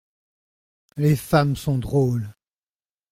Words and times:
Les 0.97 1.15
femmes 1.15 1.55
sont 1.55 1.77
drôles! 1.77 2.33